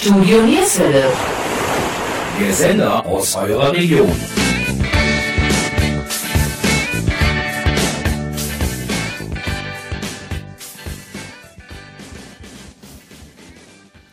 [0.00, 1.12] Studio Nierswelle.
[2.40, 4.10] Der Sender aus eurer Region.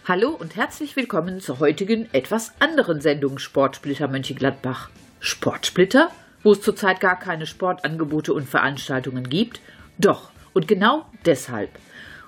[0.05, 4.90] Hallo und herzlich willkommen zur heutigen etwas anderen Sendung Sportsplitter Mönchengladbach.
[5.22, 6.12] Sportsplitter?
[6.44, 9.62] Wo es zurzeit gar keine Sportangebote und Veranstaltungen gibt?
[9.98, 11.70] Doch, und genau deshalb.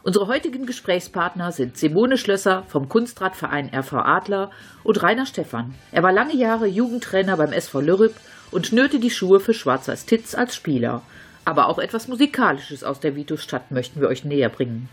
[0.02, 4.50] Unsere heutigen Gesprächspartner sind Simone Schlösser vom Kunstradverein RV Adler
[4.86, 5.76] und Rainer Stephan.
[5.92, 8.16] Er war lange Jahre Jugendtrainer beim SV Lürrip
[8.50, 11.02] und schnürte die Schuhe für Schwarz-Weiß Titz als Spieler.
[11.44, 14.88] Aber auch etwas Musikalisches aus der Vitusstadt möchten wir euch näher bringen.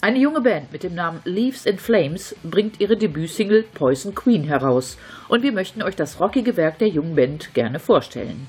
[0.00, 4.96] Eine junge Band mit dem Namen Leaves in Flames bringt ihre Debütsingle Poison Queen heraus
[5.28, 8.46] und wir möchten euch das rockige Werk der jungen Band gerne vorstellen.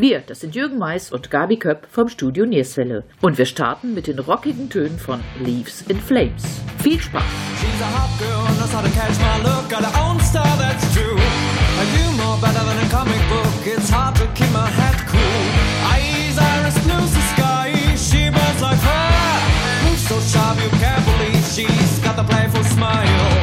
[0.00, 3.02] Wir, das sind Jürgen Mais und Gabi Köpp vom Studio Nierswelle.
[3.20, 6.44] Und wir starten mit den rockigen Tönen von Leaves in Flames.
[6.80, 7.20] Viel Spaß!
[7.58, 10.86] She's a hot girl, knows how to catch my look, got her own style, that's
[10.94, 11.18] true.
[11.18, 15.42] I do more better than a comic book, it's hard to keep my head cool.
[15.90, 19.90] Eyes as blue the sky, she burns like fire.
[19.90, 23.37] Moves so sharp you can't believe she's got the playful smile.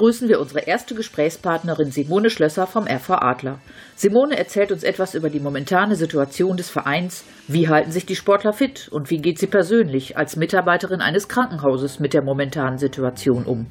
[0.00, 3.58] Begrüßen wir unsere erste Gesprächspartnerin Simone Schlösser vom RV Adler.
[3.96, 7.22] Simone erzählt uns etwas über die momentane Situation des Vereins.
[7.48, 12.00] Wie halten sich die Sportler fit und wie geht sie persönlich als Mitarbeiterin eines Krankenhauses
[12.00, 13.66] mit der momentanen Situation um?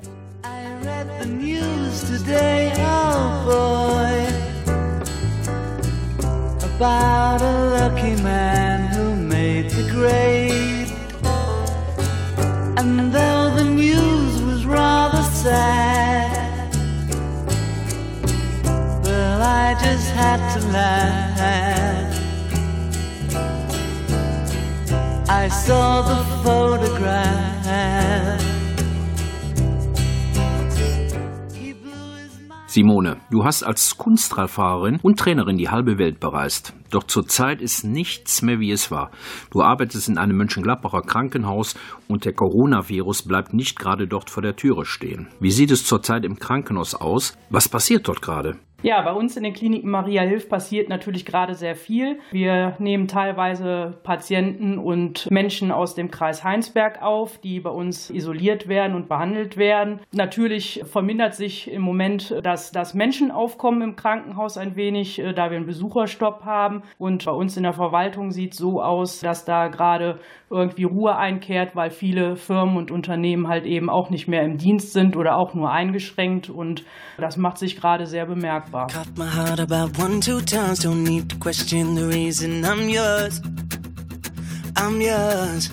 [3.48, 3.96] Oh
[6.78, 10.90] about a lucky man who made the grade.
[12.78, 15.89] And though the news was rather sad,
[19.40, 22.20] well, I just had to laugh.
[25.30, 27.50] I saw the photograph.
[32.68, 36.74] Simone, du hast als Kunstradfahrerin und Trainerin die halbe Welt bereist.
[36.90, 39.12] Doch zurzeit ist nichts mehr, wie es war.
[39.52, 41.76] Du arbeitest in einem Mönchengladbacher Krankenhaus
[42.08, 45.28] und der Coronavirus bleibt nicht gerade dort vor der Türe stehen.
[45.40, 47.38] Wie sieht es zurzeit im Krankenhaus aus?
[47.50, 48.58] Was passiert dort gerade?
[48.82, 52.20] Ja, bei uns in den Kliniken Maria Hilf passiert natürlich gerade sehr viel.
[52.32, 58.70] Wir nehmen teilweise Patienten und Menschen aus dem Kreis Heinsberg auf, die bei uns isoliert
[58.70, 60.00] werden und behandelt werden.
[60.14, 65.58] Natürlich vermindert sich im Moment das, das Menschenaufkommen im Krankenhaus ein wenig, äh, da wir
[65.58, 66.79] einen Besucherstopp haben.
[66.98, 71.16] Und bei uns in der Verwaltung sieht es so aus, dass da gerade irgendwie Ruhe
[71.16, 75.38] einkehrt, weil viele Firmen und Unternehmen halt eben auch nicht mehr im Dienst sind oder
[75.38, 76.50] auch nur eingeschränkt.
[76.50, 76.84] Und
[77.18, 78.88] das macht sich gerade sehr bemerkbar.
[78.88, 83.42] Cut my heart about one, two times, don't need to question the reason I'm yours.
[84.76, 85.72] I'm yours.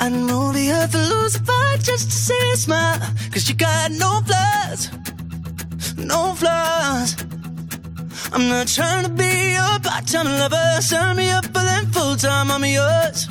[0.00, 2.98] I'd move the earth and lose a fight just to see a smile.
[3.32, 4.90] Cause you got no flaws,
[5.96, 7.16] no flaws.
[8.34, 10.80] I'm not trying to be your part-time lover.
[10.80, 12.50] Sign me up for them full-time.
[12.50, 13.28] I'm yours,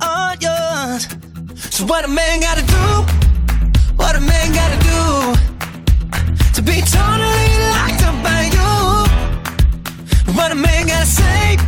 [0.00, 1.06] all yours.
[1.74, 3.04] So what a man gotta do?
[3.96, 5.36] What a man gotta do
[6.54, 8.72] to be totally locked up by you?
[10.32, 11.58] What a man gotta say?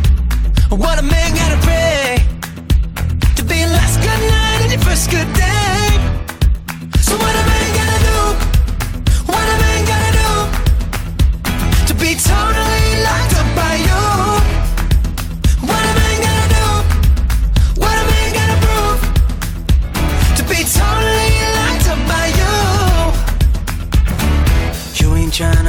[0.75, 2.25] What a man gotta pray?
[3.35, 5.38] To be last good night and your first good day.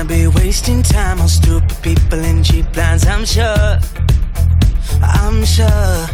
[0.02, 3.06] To be wasting time on stupid people and cheap plans.
[3.06, 3.78] I'm sure.
[5.02, 6.06] I'm sure.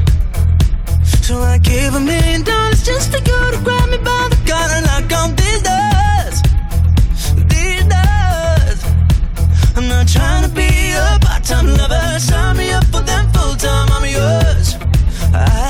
[1.22, 4.76] So I gave a million dollars just for you to grab me by the collar
[4.78, 6.36] and knock on these doors.
[7.52, 8.78] These doors.
[9.76, 12.18] I'm not trying to be a part-time lover.
[12.18, 13.88] Sign me up for them full-time.
[13.92, 14.74] I'm yours.
[15.32, 15.65] I'm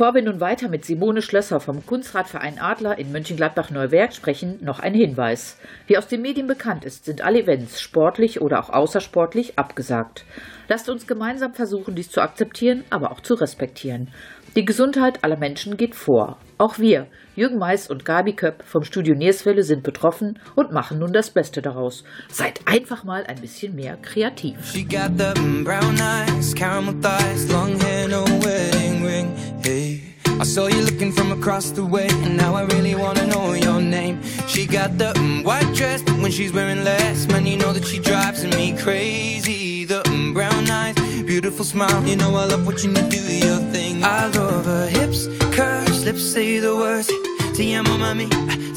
[0.00, 4.94] bevor wir nun weiter mit Simone Schlösser vom Kunstradverein Adler in Mönchengladbach-Neuwerk sprechen, noch ein
[4.94, 5.58] Hinweis.
[5.86, 10.24] Wie aus den Medien bekannt ist, sind alle Events sportlich oder auch außersportlich abgesagt.
[10.68, 14.08] Lasst uns gemeinsam versuchen, dies zu akzeptieren, aber auch zu respektieren.
[14.56, 16.36] Die Gesundheit aller Menschen geht vor.
[16.58, 17.06] Auch wir,
[17.36, 21.62] Jürgen Mais und Gabi Köpp vom Studio Nierswelle, sind betroffen und machen nun das Beste
[21.62, 22.02] daraus.
[22.28, 24.56] Seid einfach mal ein bisschen mehr kreativ.
[24.72, 29.28] She got brown eyes, caramel thighs, long hair, no wedding ring.
[29.62, 30.09] Hey,
[30.40, 33.78] I saw you looking from across the way, and now I really wanna know your
[33.78, 34.22] name.
[34.46, 37.84] She got the mm, white dress, but when she's wearing less, man, you know that
[37.84, 39.84] she drives me crazy.
[39.84, 40.94] The mm, brown eyes,
[41.24, 44.02] beautiful smile, you know I love watching you do your thing.
[44.02, 47.08] I love her hips, curves, lips say the words.
[47.54, 48.26] Te amo, mami,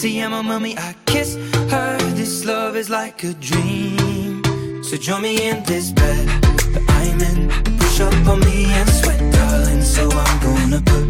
[0.02, 0.78] te amo, mami.
[0.78, 1.36] I kiss
[1.72, 1.98] her.
[2.14, 4.44] This love is like a dream.
[4.84, 6.28] So join me in this bed
[6.90, 7.50] I'm in.
[7.80, 9.82] Push up on me and sweat, darling.
[9.82, 11.06] So I'm gonna put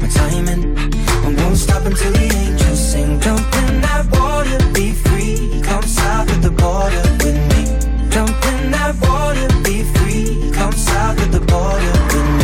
[0.00, 0.60] my time in.
[1.26, 3.20] I won't stop until the angels sing.
[3.20, 5.60] Jump in that water, be free.
[5.62, 7.62] Come south of the border with me.
[8.14, 10.50] Jump in that water, be free.
[10.52, 12.39] Come south of the border with me.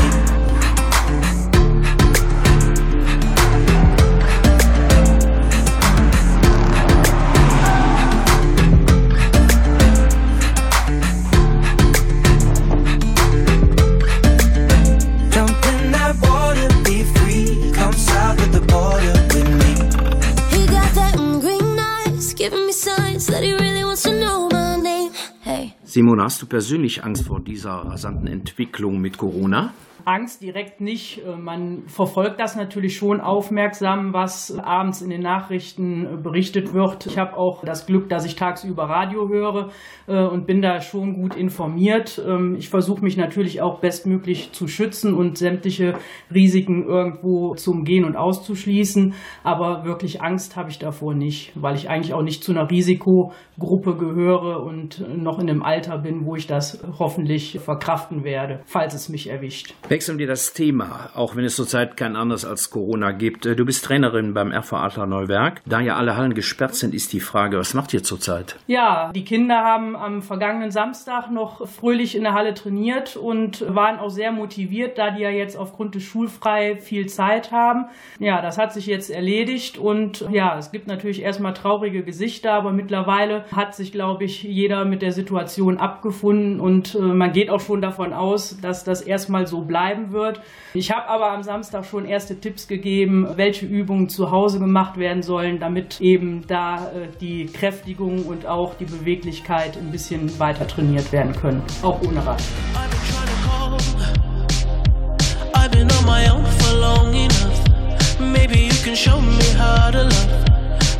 [25.96, 29.72] Simone, hast du persönlich Angst vor dieser rasanten Entwicklung mit Corona?
[30.06, 31.24] Angst direkt nicht.
[31.26, 37.06] Äh, man verfolgt das natürlich schon aufmerksam, was abends in den Nachrichten äh, berichtet wird.
[37.06, 39.70] Ich habe auch das Glück, dass ich tagsüber Radio höre
[40.06, 42.22] äh, und bin da schon gut informiert.
[42.24, 45.94] Ähm, ich versuche mich natürlich auch bestmöglich zu schützen und sämtliche
[46.32, 49.14] Risiken irgendwo zu umgehen und auszuschließen.
[49.42, 53.96] Aber wirklich Angst habe ich davor nicht, weil ich eigentlich auch nicht zu einer Risikogruppe
[53.96, 59.08] gehöre und noch in einem Alter bin, wo ich das hoffentlich verkraften werde, falls es
[59.08, 59.74] mich erwischt.
[59.96, 63.46] Wechseln wir das Thema, auch wenn es zurzeit kein anderes als Corona gibt.
[63.46, 65.62] Du bist Trainerin beim RV Adler Neuwerk.
[65.64, 68.56] Da ja alle Hallen gesperrt sind, ist die Frage, was macht ihr zurzeit?
[68.66, 73.98] Ja, die Kinder haben am vergangenen Samstag noch fröhlich in der Halle trainiert und waren
[73.98, 77.86] auch sehr motiviert, da die ja jetzt aufgrund des Schulfrei viel Zeit haben.
[78.18, 82.70] Ja, das hat sich jetzt erledigt und ja, es gibt natürlich erstmal traurige Gesichter, aber
[82.70, 87.60] mittlerweile hat sich, glaube ich, jeder mit der Situation abgefunden und äh, man geht auch
[87.60, 90.40] schon davon aus, dass das erstmal so bleibt bleiben wird.
[90.74, 95.22] Ich habe aber am Samstag schon erste Tipps gegeben, welche Übungen zu Hause gemacht werden
[95.22, 101.12] sollen, damit eben da äh, die Kräftigung und auch die Beweglichkeit ein bisschen weiter trainiert
[101.12, 102.42] werden können, auch ohne Rad.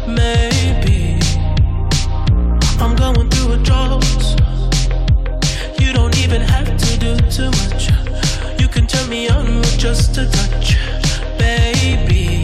[0.09, 1.19] Maybe
[2.78, 4.05] I'm going through a drought.
[5.81, 8.36] You don't even have to do too much.
[8.76, 10.76] Can turn me on with just a touch,
[11.38, 12.42] baby.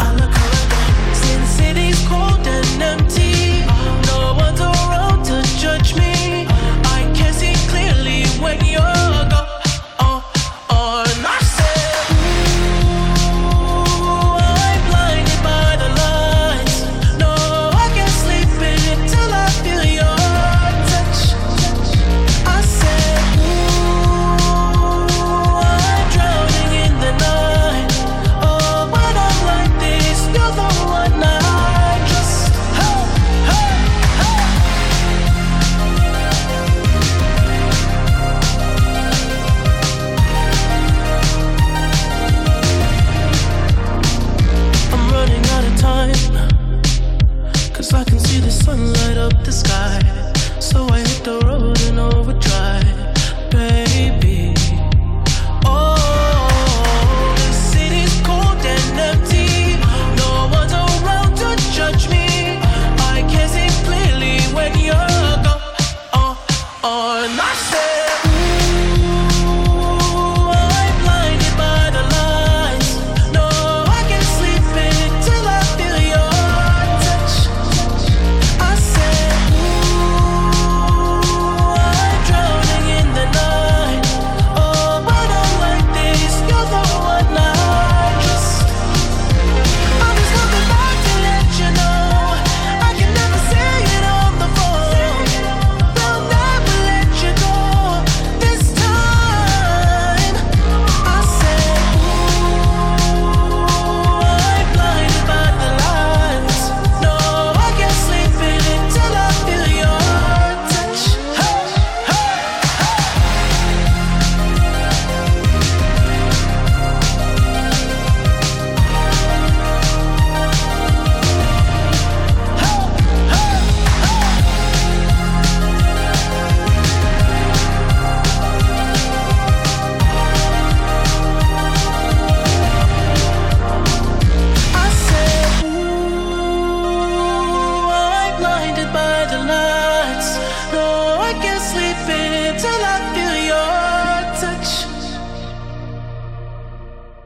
[0.00, 3.64] I look around, since city's cold and empty,
[4.08, 6.13] no one's around to judge me.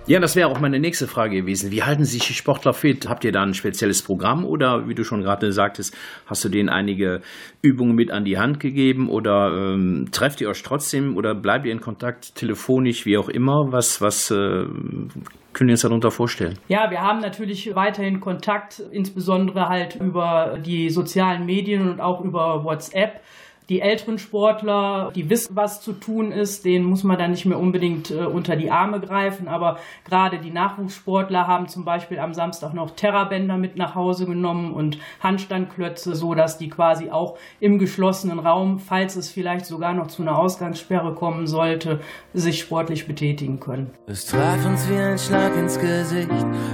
[0.09, 1.71] Ja, das wäre auch meine nächste Frage gewesen.
[1.71, 3.11] Wie halten sich die Sportler fit?
[3.11, 6.71] Habt ihr da ein spezielles Programm oder wie du schon gerade sagtest, hast du denen
[6.71, 7.21] einige
[7.61, 11.73] Übungen mit an die Hand gegeben oder ähm, trefft ihr euch trotzdem oder bleibt ihr
[11.73, 13.67] in Kontakt telefonisch, wie auch immer?
[13.71, 16.59] Was, was äh, können wir uns darunter vorstellen?
[16.69, 22.65] Ja, wir haben natürlich weiterhin Kontakt, insbesondere halt über die sozialen Medien und auch über
[22.65, 23.21] WhatsApp
[23.69, 27.59] die älteren Sportler, die wissen, was zu tun ist, denen muss man dann nicht mehr
[27.59, 29.47] unbedingt äh, unter die Arme greifen.
[29.47, 34.73] Aber gerade die Nachwuchssportler haben zum Beispiel am Samstag noch Terrabänder mit nach Hause genommen
[34.73, 40.07] und Handstandklötze, so dass die quasi auch im geschlossenen Raum, falls es vielleicht sogar noch
[40.07, 42.01] zu einer Ausgangssperre kommen sollte,
[42.33, 43.91] sich sportlich betätigen können.
[44.07, 46.31] Es traf uns wie ein Schlag ins Gesicht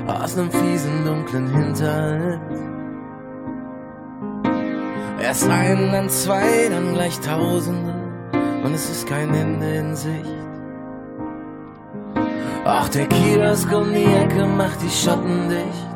[0.07, 2.74] aus einem fiesen, dunklen Hinterhalt.
[5.21, 7.95] Erst ein, dann zwei, dann gleich Tausende
[8.65, 10.35] und es ist kein Ende in Sicht.
[12.65, 15.95] Ach, der Kiosk um die Ecke macht die Schatten dicht.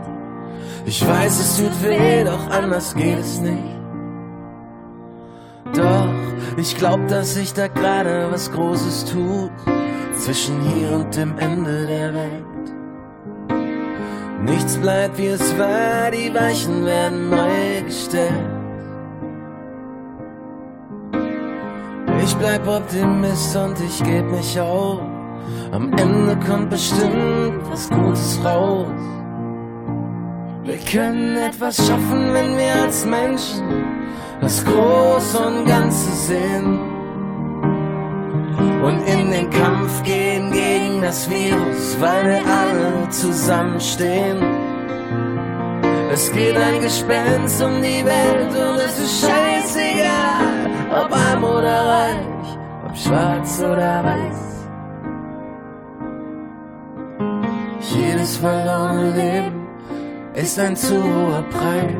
[0.84, 3.78] Ich weiß, es tut weh, doch anders geht es nicht.
[5.74, 6.08] Doch,
[6.56, 9.50] ich glaub, dass sich da gerade was Großes tut.
[10.16, 12.44] Zwischen hier und dem Ende der Welt.
[14.42, 18.57] Nichts bleibt wie es war, die Weichen werden neu gestellt.
[22.28, 25.00] Ich bleib Optimist und ich geb nicht auf.
[25.72, 28.86] Am Ende kommt bestimmt was Gutes raus.
[30.62, 33.64] Wir können etwas schaffen, wenn wir als Menschen
[34.42, 36.78] das Große und Ganze sehen.
[38.84, 44.36] Und in den Kampf gehen gegen das Virus, weil wir alle zusammenstehen.
[46.12, 50.57] Es geht ein Gespenst um die Welt und es ist scheißegal,
[50.90, 54.48] ob arm oder reich, ob schwarz oder weiß.
[57.80, 59.66] Jedes verlorene Leben
[60.34, 61.94] ist ein zu hoher Preis.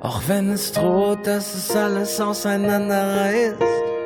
[0.00, 3.56] Auch wenn es droht, dass es alles auseinanderreißt,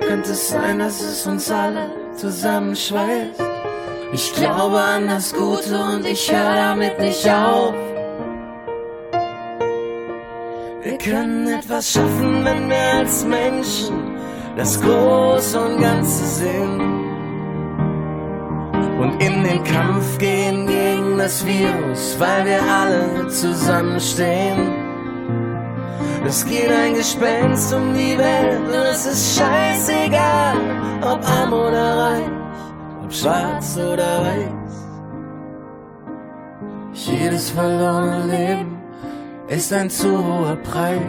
[0.01, 3.41] könnte es sein, dass es uns alle zusammenschweißt.
[4.13, 7.75] Ich glaube an das Gute und ich höre damit nicht auf.
[10.85, 14.19] Wir können etwas schaffen, wenn wir als Menschen
[14.55, 16.79] das Große und Ganze sehen.
[19.01, 24.75] Und in den Kampf gehen gegen das Virus, weil wir alle zusammenstehen.
[26.27, 30.57] Es geht ein Gespenst um die Welt und es ist scheißegal,
[31.01, 32.31] ob arm oder reich,
[33.03, 34.53] ob schwarz oder weiß.
[36.93, 38.74] Jedes verlorene Leben
[39.55, 41.01] ist ein zu hoher Preis.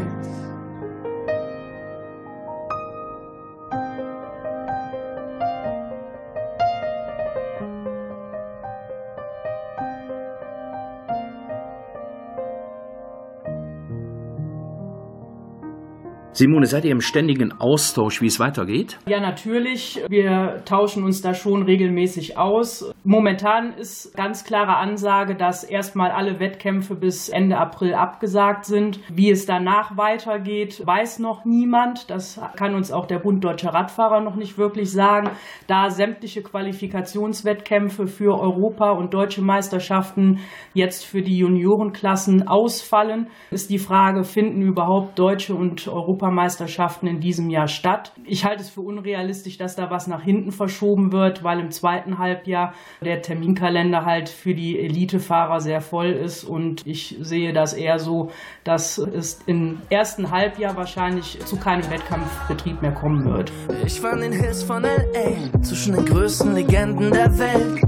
[16.38, 19.00] Simone, seid ihr im ständigen Austausch, wie es weitergeht?
[19.08, 20.02] Ja, natürlich.
[20.10, 22.94] Wir tauschen uns da schon regelmäßig aus.
[23.06, 29.00] Momentan ist ganz klare Ansage, dass erstmal alle Wettkämpfe bis Ende April abgesagt sind.
[29.08, 32.10] Wie es danach weitergeht, weiß noch niemand.
[32.10, 35.30] Das kann uns auch der Bund Deutscher Radfahrer noch nicht wirklich sagen.
[35.68, 40.40] Da sämtliche Qualifikationswettkämpfe für Europa und deutsche Meisterschaften
[40.74, 47.20] jetzt für die Juniorenklassen ausfallen, ist die Frage, finden überhaupt deutsche und Europa Europameisterschaften in
[47.20, 48.12] diesem Jahr statt.
[48.26, 52.18] Ich halte es für unrealistisch, dass da was nach hinten verschoben wird, weil im zweiten
[52.18, 58.00] Halbjahr der Terminkalender halt für die Elitefahrer sehr voll ist und ich sehe das eher
[58.00, 58.32] so,
[58.64, 63.52] dass es im ersten Halbjahr wahrscheinlich zu keinem Wettkampfbetrieb mehr kommen wird.
[63.86, 67.82] Ich war in den Hills von LA, zwischen den größten Legenden der Welt.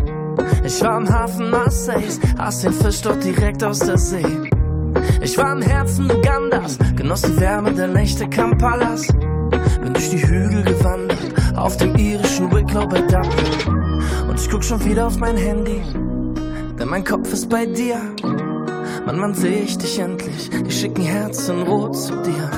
[0.63, 4.49] Ich war am Hafen Marseilles, aß den Fisch dort direkt aus der See.
[5.21, 9.07] Ich war im Herzen Ugandas, genoss die Wärme der Nächte Kampalas.
[9.07, 11.19] Bin durch die Hügel gewandert,
[11.55, 14.03] auf dem irischen Wicklow bei Dublin.
[14.29, 15.81] Und ich guck schon wieder auf mein Handy,
[16.79, 17.97] denn mein Kopf ist bei dir.
[19.05, 20.49] Mann, wann seh ich dich endlich?
[20.49, 22.51] Die schicken Herzen rot zu dir.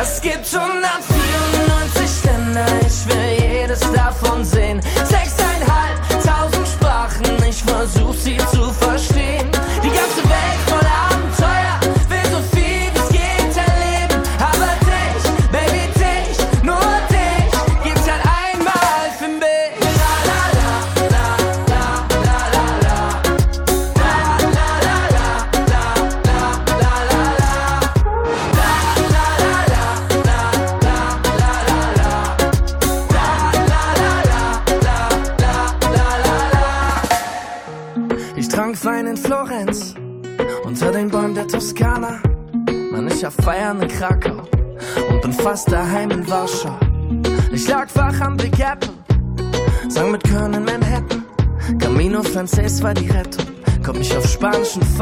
[0.00, 4.80] Es gibt 194 Länder, ich will jedes davon sehen.
[5.04, 8.87] Sechseinhalbtausend Sprachen, ich versuch sie zu verstehen.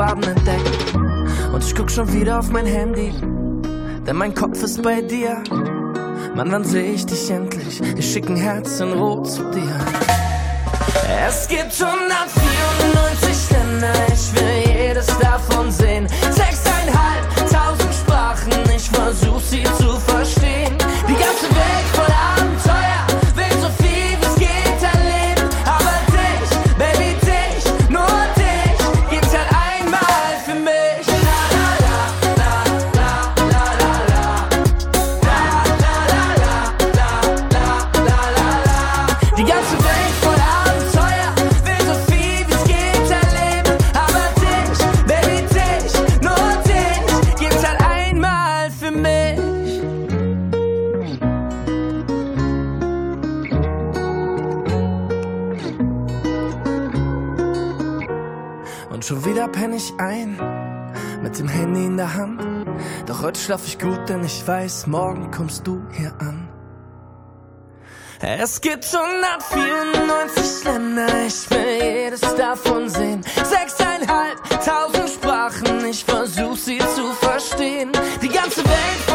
[0.07, 1.53] Farben entdecken.
[1.53, 3.13] Und ich guck schon wieder auf mein Handy,
[4.07, 5.43] denn mein Kopf ist bei dir.
[6.37, 7.81] Mann, wann seh ich dich endlich?
[7.97, 9.81] Ich schick ein Herz in Rot zu dir.
[11.27, 14.06] Es gibt 194 Länder,
[59.07, 60.37] schon wieder penne ich ein,
[61.23, 62.43] mit dem Handy in der Hand.
[63.07, 66.49] Doch heute schlaf ich gut, denn ich weiß, morgen kommst du hier an.
[68.21, 73.23] Es gibt 194 Länder, ich will jedes davon sehen.
[73.45, 77.93] Sechseinhalbtausend Sprachen, ich versuch sie zu verstehen.
[78.23, 79.06] Die ganze Welt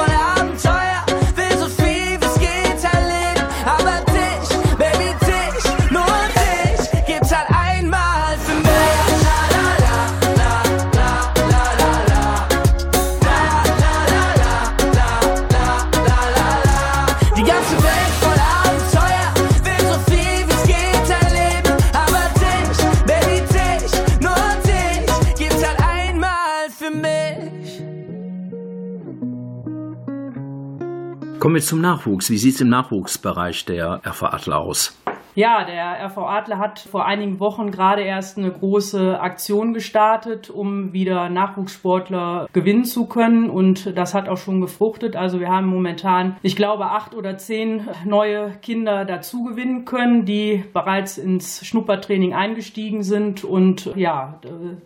[31.42, 32.30] Kommen wir zum Nachwuchs.
[32.30, 34.96] Wie sieht es im Nachwuchsbereich der RV Adler aus?
[35.34, 40.92] Ja, der RV Adler hat vor einigen Wochen gerade erst eine große Aktion gestartet, um
[40.92, 43.50] wieder Nachwuchssportler gewinnen zu können.
[43.50, 45.16] Und das hat auch schon gefruchtet.
[45.16, 50.66] Also wir haben momentan, ich glaube, acht oder zehn neue Kinder dazu gewinnen können, die
[50.74, 54.40] bereits ins Schnuppertraining eingestiegen sind und ja,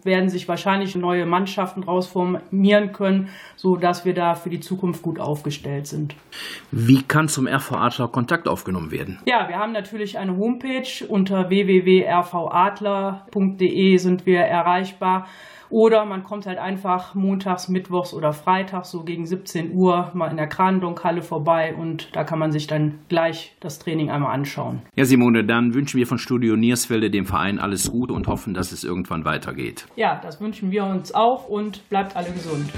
[0.04, 3.30] werden sich wahrscheinlich neue Mannschaften rausformieren können,
[3.66, 6.14] so dass wir da für die Zukunft gut aufgestellt sind.
[6.70, 9.18] Wie kann zum RV Adler Kontakt aufgenommen werden?
[9.26, 15.26] Ja, wir haben natürlich eine Homepage unter www.rvadler.de sind wir erreichbar.
[15.72, 20.38] Oder man kommt halt einfach montags, mittwochs oder freitags so gegen 17 Uhr mal in
[20.38, 24.84] der Krandonkhalle vorbei und da kann man sich dann gleich das Training einmal anschauen.
[24.96, 28.72] Ja, Simone, dann wünschen wir von Studio Niersfelde dem Verein alles Gute und hoffen, dass
[28.72, 29.88] es irgendwann weitergeht.
[29.96, 32.70] Ja, das wünschen wir uns auch und bleibt alle gesund.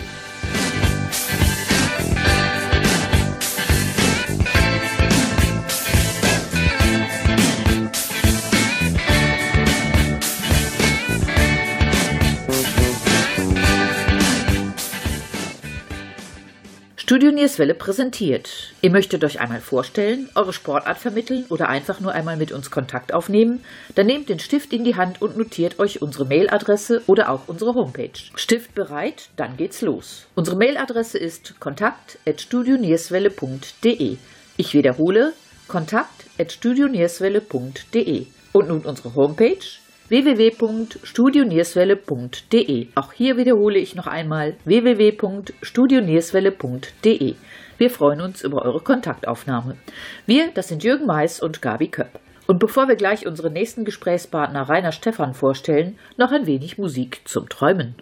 [17.10, 18.74] Studio Nierswelle präsentiert.
[18.82, 23.14] Ihr möchtet euch einmal vorstellen, eure Sportart vermitteln oder einfach nur einmal mit uns Kontakt
[23.14, 23.64] aufnehmen?
[23.96, 27.76] Dann nehmt den Stift in die Hand und notiert euch unsere Mailadresse oder auch unsere
[27.76, 28.12] Homepage.
[28.36, 30.28] Stift bereit, dann geht's los.
[30.36, 34.18] Unsere Mailadresse ist kontakt@studionierswelle.de.
[34.58, 35.32] Ich wiederhole:
[35.70, 38.26] kontakt@studionierswelle.de.
[38.52, 39.64] Und nun unsere Homepage
[40.10, 42.88] www.studionierswelle.de.
[42.96, 47.36] Auch hier wiederhole ich noch einmal www.studionierswelle.de.
[47.78, 49.78] Wir freuen uns über eure Kontaktaufnahme.
[50.26, 52.20] Wir, das sind Jürgen Mais und Gabi Köpp.
[52.48, 57.50] Und bevor wir gleich unsere nächsten Gesprächspartner Rainer Stephan vorstellen, noch ein wenig Musik zum
[57.50, 57.96] Träumen.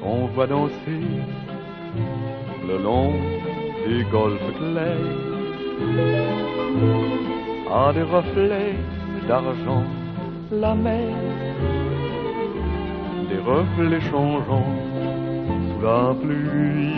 [0.00, 0.74] Qu'on voit danser
[2.66, 3.20] le long
[3.86, 5.24] des golfes clairs
[7.70, 8.76] a des reflets
[9.28, 9.84] d'argent.
[10.52, 11.14] La mer,
[13.28, 14.74] des reflets changeants
[15.68, 16.92] sous la pluie.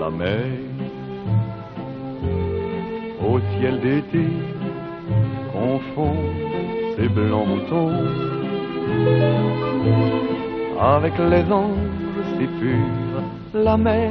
[0.00, 0.46] La mer,
[3.28, 4.26] au ciel d'été,
[5.52, 6.16] confond
[6.96, 7.92] ses blancs moutons
[10.80, 11.96] avec les anges
[12.38, 13.22] si purs,
[13.54, 14.10] la mer,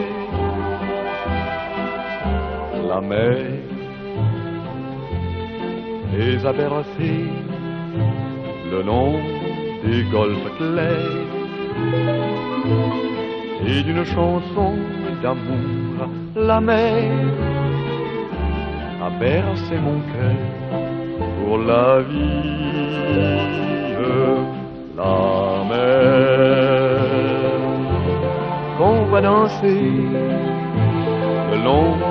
[3.09, 3.45] Mer
[6.13, 7.29] les a bercés
[8.71, 9.13] le long
[9.83, 11.29] des golfes clairs.
[13.65, 14.73] Et d'une chanson
[15.21, 17.11] d'amour la mer
[19.03, 20.39] a bercé mon cœur
[21.37, 23.21] pour la vie
[24.97, 26.19] la mer.
[28.77, 29.81] Qu'on voit danser
[31.51, 32.10] le long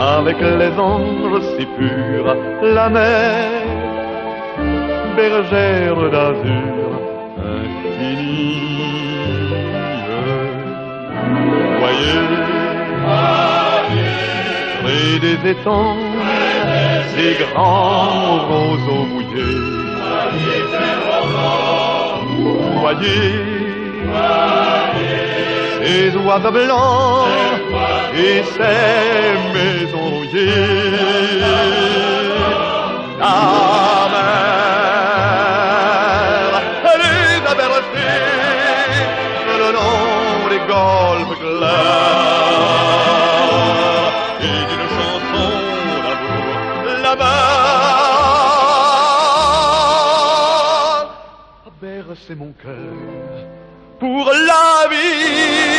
[0.00, 3.50] avec les anges si purs, la mer,
[5.16, 6.80] bergère d'azur
[14.82, 15.96] Près des étangs,
[17.14, 19.60] ces grands roseaux mouillés.
[22.80, 23.60] Voyez,
[25.82, 27.26] ces oiseaux blancs
[28.14, 31.40] et ces maisons rouillées.
[33.20, 33.36] La
[34.12, 34.22] mer,
[37.02, 38.24] les a bercés
[39.58, 42.00] le long des golfes clairs
[44.40, 45.50] et d'une chanson
[46.04, 47.50] d'amour là-bas
[51.66, 53.59] a bercé mon cœur
[54.00, 55.70] pour la vie.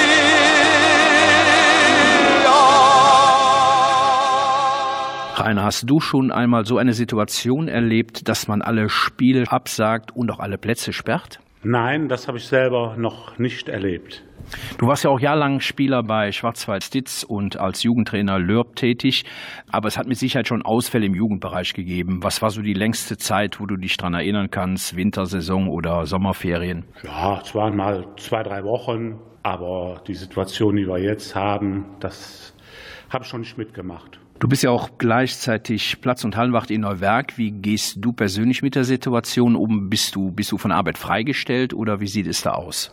[5.35, 10.29] Rainer, hast du schon einmal so eine Situation erlebt, dass man alle Spiele absagt und
[10.31, 11.39] auch alle Plätze sperrt?
[11.63, 14.23] Nein, das habe ich selber noch nicht erlebt.
[14.77, 19.25] Du warst ja auch jahrelang Spieler bei Schwarzwald Stitz und als Jugendtrainer Lörb tätig,
[19.71, 22.23] aber es hat mit Sicherheit schon Ausfälle im Jugendbereich gegeben.
[22.23, 26.85] Was war so die längste Zeit, wo du dich daran erinnern kannst, Wintersaison oder Sommerferien?
[27.03, 32.55] Ja, es waren mal zwei, drei Wochen, aber die Situation, die wir jetzt haben, das
[33.09, 34.19] habe ich schon nicht mitgemacht.
[34.39, 37.37] Du bist ja auch gleichzeitig Platz- und Hallenwacht in Neuwerk.
[37.37, 39.87] Wie gehst du persönlich mit der Situation um?
[39.87, 42.91] Bist du, bist du von Arbeit freigestellt oder wie sieht es da aus?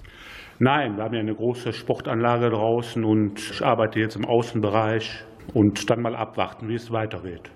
[0.61, 5.89] Nein, wir haben ja eine große Sportanlage draußen und ich arbeite jetzt im Außenbereich und
[5.89, 7.51] dann mal abwarten, wie es weitergeht.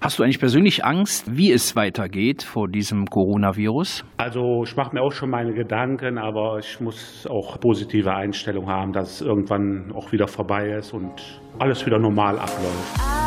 [0.00, 4.04] Hast du eigentlich persönlich Angst, wie es weitergeht vor diesem Coronavirus?
[4.16, 8.92] Also ich mache mir auch schon meine Gedanken, aber ich muss auch positive Einstellung haben,
[8.92, 11.12] dass es irgendwann auch wieder vorbei ist und
[11.60, 13.19] alles wieder normal abläuft.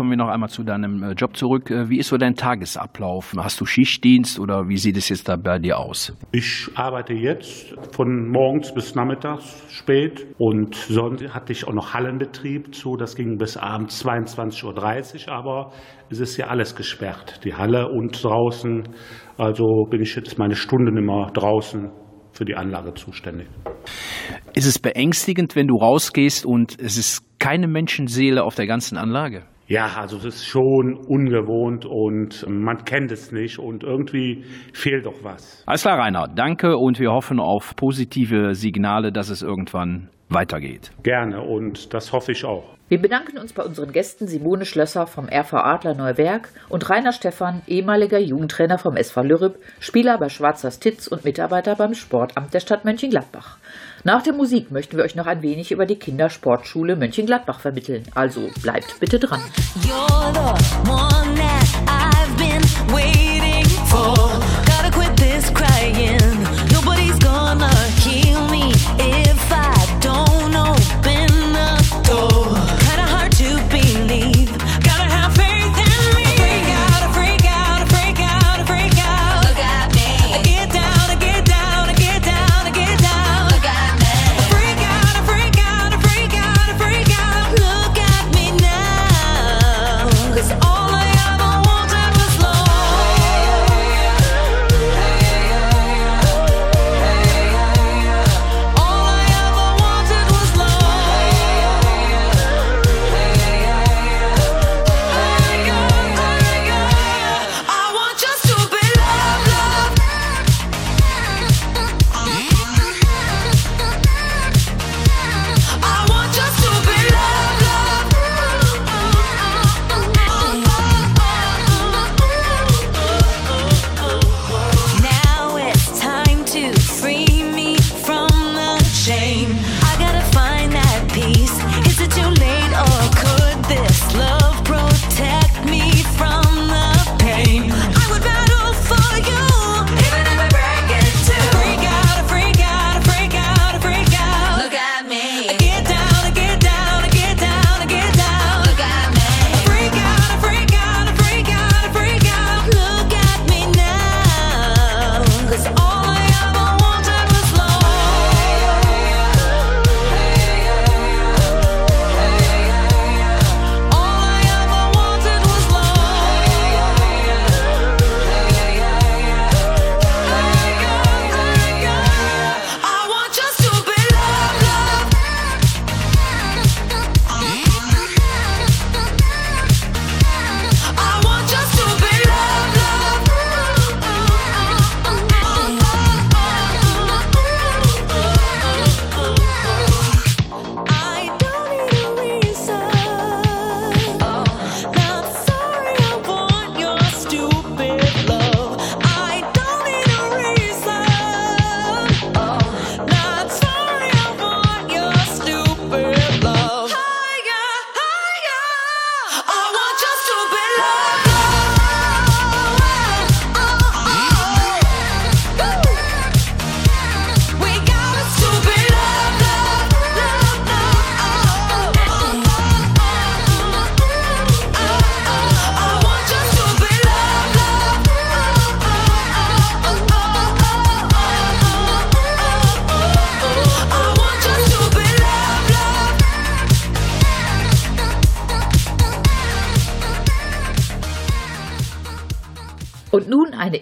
[0.00, 1.70] Kommen wir noch einmal zu deinem äh, Job zurück.
[1.70, 3.34] Äh, wie ist so dein Tagesablauf?
[3.36, 6.16] Hast du Schichtdienst oder wie sieht es jetzt da bei dir aus?
[6.32, 12.74] Ich arbeite jetzt von morgens bis nachmittags spät und sonst hatte ich auch noch Hallenbetrieb
[12.74, 12.96] zu.
[12.96, 15.72] Das ging bis abends 22.30 Uhr, aber
[16.08, 18.84] es ist ja alles gesperrt, die Halle und draußen.
[19.36, 21.90] Also bin ich jetzt meine Stunden immer draußen
[22.32, 23.48] für die Anlage zuständig.
[24.54, 29.42] Ist es beängstigend, wenn du rausgehst und es ist keine Menschenseele auf der ganzen Anlage?
[29.70, 35.22] Ja, also es ist schon ungewohnt und man kennt es nicht und irgendwie fehlt doch
[35.22, 35.62] was.
[35.64, 40.90] Alles klar, Rainer, danke und wir hoffen auf positive Signale, dass es irgendwann weitergeht.
[41.04, 42.64] Gerne und das hoffe ich auch.
[42.88, 47.62] Wir bedanken uns bei unseren Gästen Simone Schlösser vom RV Adler Neuwerk und Rainer Stephan,
[47.68, 52.84] ehemaliger Jugendtrainer vom SV Lürrep, Spieler bei Schwarzer Stitz und Mitarbeiter beim Sportamt der Stadt
[52.84, 53.58] Mönchengladbach.
[54.02, 58.04] Nach der Musik möchten wir euch noch ein wenig über die Kindersportschule Mönchengladbach vermitteln.
[58.14, 59.40] Also bleibt bitte dran.
[59.82, 60.20] You're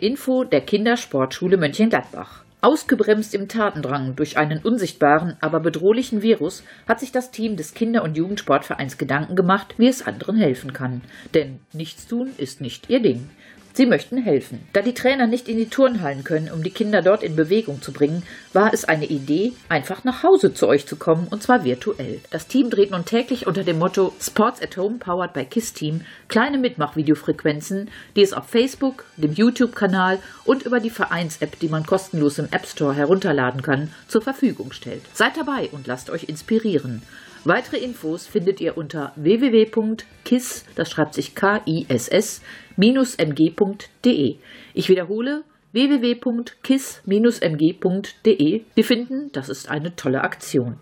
[0.03, 2.45] Info der Kindersportschule Mönchengladbach.
[2.61, 8.03] Ausgebremst im Tatendrang durch einen unsichtbaren, aber bedrohlichen Virus hat sich das Team des Kinder-
[8.03, 11.03] und Jugendsportvereins Gedanken gemacht, wie es anderen helfen kann.
[11.35, 13.31] Denn nichts tun ist nicht ihr Ding.
[13.75, 14.67] Sie möchten helfen.
[14.73, 17.93] Da die Trainer nicht in die Turnhallen können, um die Kinder dort in Bewegung zu
[17.93, 22.21] bringen, war es eine Idee, einfach nach Hause zu euch zu kommen, und zwar virtuell.
[22.31, 26.01] Das Team dreht nun täglich unter dem Motto Sports at Home Powered by KISS Team
[26.29, 32.39] kleine Mitmachvideofrequenzen, die es auf Facebook, dem YouTube-Kanal und über die Vereins-App, die man kostenlos
[32.39, 35.03] im App Store herunterladen kann, zur Verfügung stellt.
[35.15, 37.03] Seid dabei und lasst euch inspirieren.
[37.45, 42.43] Weitere Infos findet ihr unter www.kiss, das schreibt sich K-I-S-S,
[42.79, 44.37] mg.de.
[44.73, 48.63] Ich wiederhole www.kiss-mg.de.
[48.75, 50.77] Wir finden, das ist eine tolle Aktion.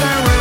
[0.00, 0.33] and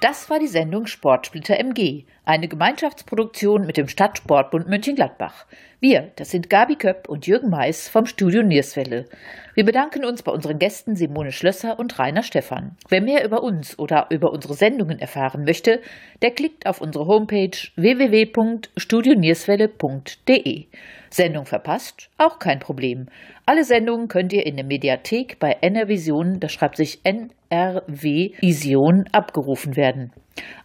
[0.00, 2.04] Das war die Sendung Sportsplitter MG.
[2.26, 5.46] Eine Gemeinschaftsproduktion mit dem Stadtsportbund Mönchengladbach.
[5.80, 9.06] Wir, das sind Gabi Köpp und Jürgen Mais vom Studio Nierswelle.
[9.54, 12.76] Wir bedanken uns bei unseren Gästen Simone Schlösser und Rainer Stephan.
[12.90, 15.80] Wer mehr über uns oder über unsere Sendungen erfahren möchte,
[16.20, 20.66] der klickt auf unsere Homepage www.studionierswelle.de.
[21.08, 22.10] Sendung verpasst?
[22.18, 23.06] Auch kein Problem.
[23.46, 29.76] Alle Sendungen könnt ihr in der Mediathek bei NRVision, das schreibt sich NRW Vision, abgerufen
[29.76, 30.12] werden.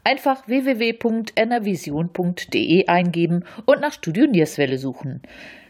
[0.03, 5.23] Einfach www.enervision.de eingeben und nach Studio Nierswelle suchen.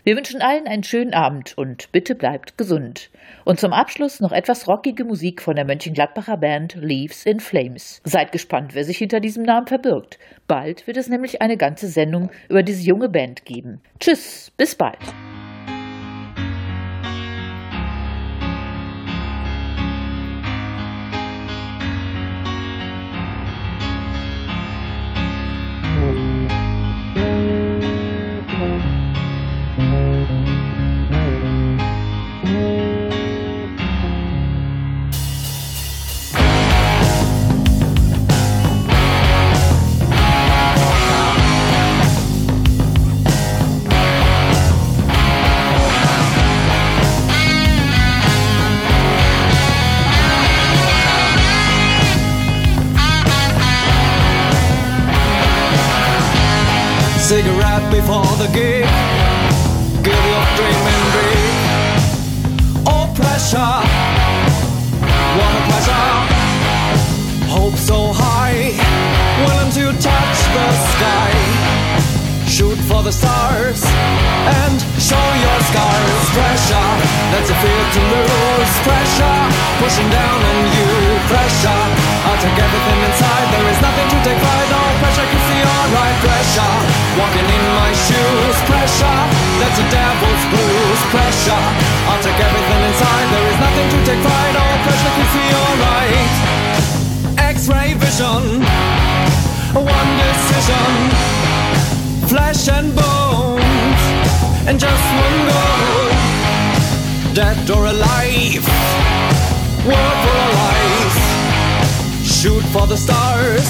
[0.06, 3.10] Wir wünschen allen einen schönen Abend und bitte bleibt gesund.
[3.43, 8.02] Und zum Abschluss noch etwas rockige Musik von der Mönchengladbacher Band Leaves in Flames.
[8.04, 10.20] Seid gespannt, wer sich hinter diesem Namen verbirgt.
[10.48, 13.82] Bald wird es nämlich eine ganze Sendung über diese junge Band geben.
[14.00, 15.00] Tschüss, bis bald.
[77.36, 78.74] That's a fear to lose.
[78.88, 79.40] Pressure,
[79.84, 80.92] pushing down on you.
[81.28, 81.84] Pressure,
[82.24, 83.46] I'll take everything inside.
[83.52, 84.92] There is nothing to take pride on.
[85.04, 86.16] Pressure keeps me alright.
[86.24, 86.76] Pressure,
[87.20, 88.56] walking in my shoes.
[88.72, 89.20] Pressure,
[89.60, 91.00] that's a devil's blues.
[91.12, 91.66] Pressure,
[92.08, 93.26] I'll take everything inside.
[93.28, 94.76] There is nothing to take pride on.
[94.88, 96.32] Pressure keeps me alright.
[97.52, 98.64] X-ray vision,
[99.76, 100.94] one decision
[102.26, 104.02] flesh and bones,
[104.68, 106.14] and just one goal
[107.36, 108.64] dead or alive,
[109.84, 111.20] work for a life.
[112.24, 113.68] Shoot for the stars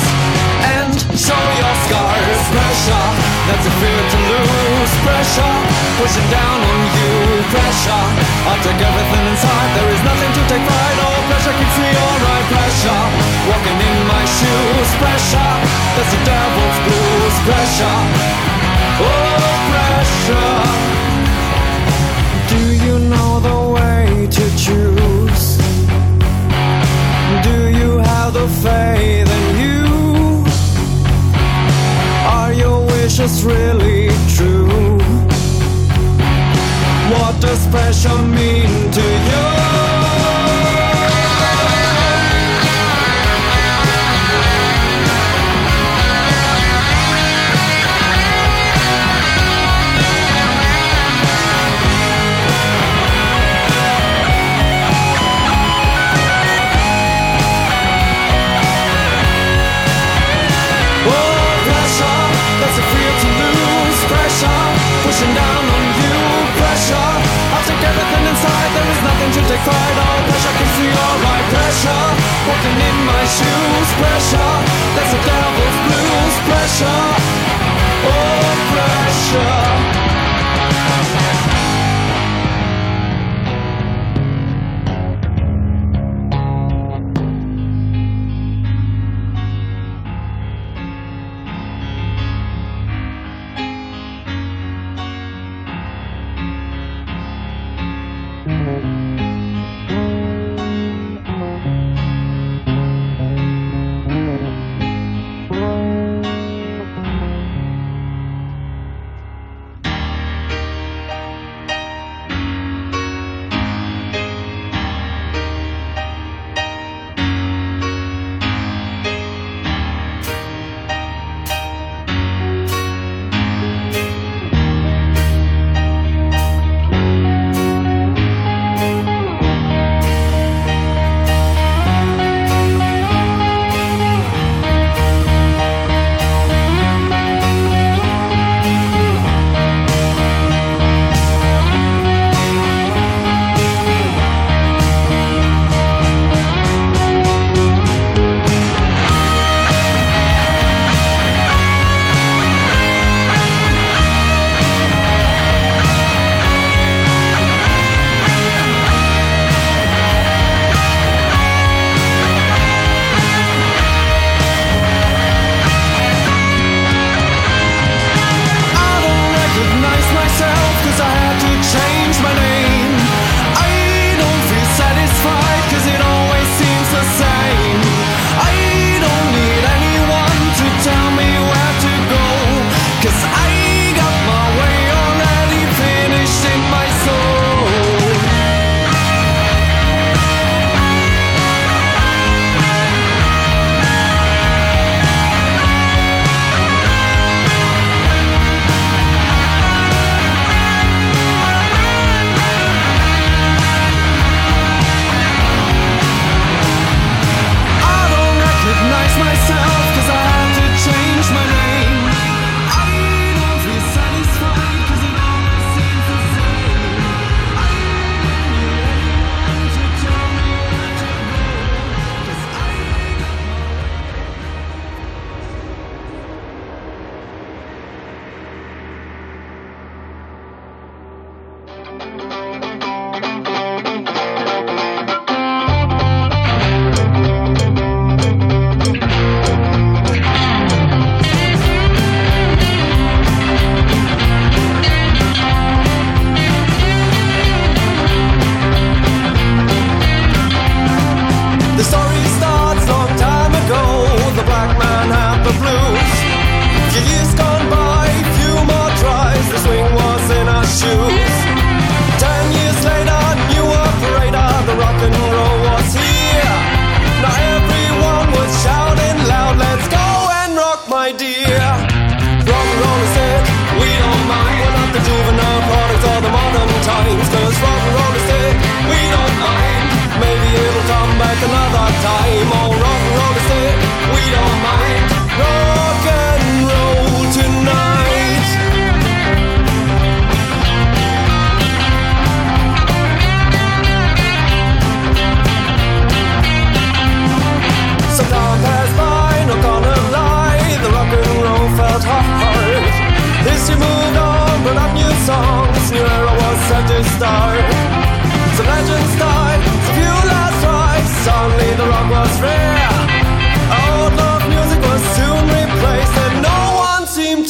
[0.78, 2.42] and show your scars.
[2.54, 3.08] Pressure,
[3.50, 4.94] that's a fear to lose.
[5.02, 5.58] Pressure,
[5.98, 7.14] pushing down on you.
[7.50, 8.06] Pressure,
[8.46, 9.70] I'll take everything inside.
[9.74, 11.18] There is nothing to take pride of.
[11.26, 12.46] Pressure keeps me alright.
[12.54, 13.04] Pressure,
[13.50, 14.90] walking in my shoes.
[15.02, 15.54] Pressure,
[15.98, 17.36] that's the devil's blues.
[17.50, 17.98] Pressure,
[19.10, 19.55] oh
[28.48, 30.46] faith in you?
[32.28, 34.98] Are your wishes really true?
[37.14, 39.85] What does pressure mean to you?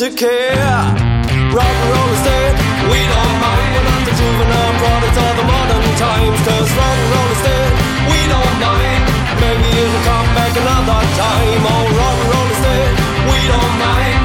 [0.10, 0.54] To care.
[1.50, 2.54] Rock and roll is dead,
[2.92, 3.72] we don't mind.
[3.74, 7.72] We're not the juvenile products of the modern times, cause rock and roll is dead,
[8.12, 9.02] we don't mind.
[9.42, 11.62] Maybe it'll come back another time.
[11.74, 12.92] Oh, rock and roll is dead,
[13.32, 14.25] we don't mind.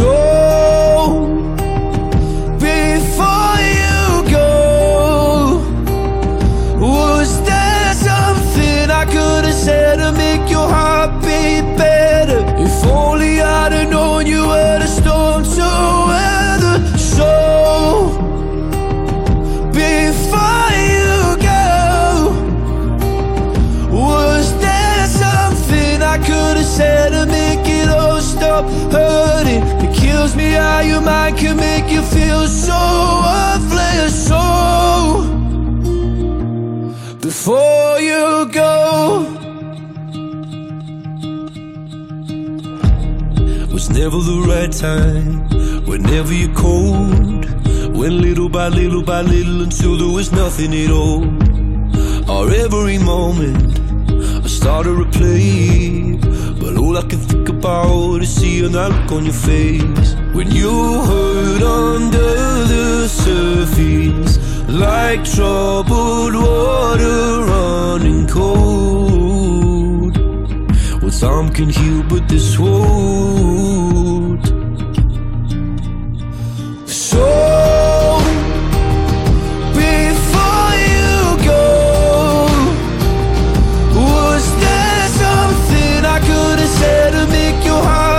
[0.00, 0.49] So,
[30.80, 32.80] how your mind can make you feel so
[33.26, 34.14] worthless.
[34.28, 34.42] So
[37.20, 39.26] before you go,
[43.72, 45.30] was never the right time.
[45.84, 47.44] Whenever you're cold,
[47.94, 51.24] went little by little by little until there was nothing at all.
[52.30, 53.78] Our every moment,
[54.44, 56.16] I started to play.
[56.62, 61.02] But all I can think about is seeing that look on your face When you
[61.02, 70.16] hurt under the surface Like troubled water running cold.
[71.02, 74.46] Well, time can heal, but this won't.
[76.86, 77.26] So
[79.74, 81.64] before you go
[83.96, 88.09] was there something I could have said to make your heart